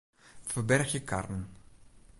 Ferbergje 0.53 1.03
karren. 1.13 1.45